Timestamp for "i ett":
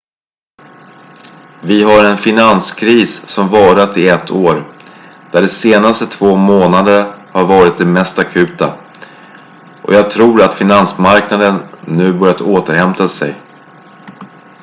3.97-4.31